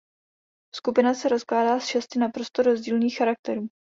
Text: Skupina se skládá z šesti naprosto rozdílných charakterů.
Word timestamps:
Skupina 0.75 1.13
se 1.13 1.39
skládá 1.39 1.79
z 1.79 1.85
šesti 1.85 2.19
naprosto 2.19 2.61
rozdílných 2.63 3.17
charakterů. 3.17 3.67